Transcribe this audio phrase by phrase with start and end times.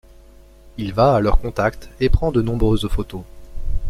[0.79, 3.21] Il va à leur contact et prend de nombreuses photos.